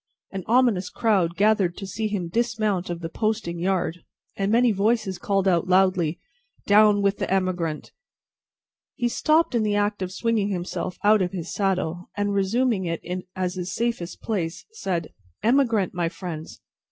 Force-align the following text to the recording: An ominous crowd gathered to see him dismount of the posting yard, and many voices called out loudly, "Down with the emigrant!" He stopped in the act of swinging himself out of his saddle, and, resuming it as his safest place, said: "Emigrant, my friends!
An 0.31 0.43
ominous 0.47 0.89
crowd 0.89 1.35
gathered 1.35 1.77
to 1.77 1.85
see 1.85 2.07
him 2.07 2.27
dismount 2.27 2.89
of 2.89 3.01
the 3.01 3.07
posting 3.09 3.59
yard, 3.59 3.99
and 4.35 4.51
many 4.51 4.71
voices 4.71 5.19
called 5.19 5.47
out 5.47 5.67
loudly, 5.67 6.19
"Down 6.65 7.03
with 7.03 7.19
the 7.19 7.31
emigrant!" 7.31 7.91
He 8.95 9.07
stopped 9.07 9.53
in 9.53 9.61
the 9.61 9.75
act 9.75 10.01
of 10.01 10.11
swinging 10.11 10.49
himself 10.49 10.97
out 11.03 11.21
of 11.21 11.33
his 11.33 11.53
saddle, 11.53 12.09
and, 12.17 12.33
resuming 12.33 12.85
it 12.85 13.03
as 13.35 13.53
his 13.53 13.75
safest 13.75 14.23
place, 14.23 14.65
said: 14.71 15.13
"Emigrant, 15.43 15.93
my 15.93 16.09
friends! 16.09 16.61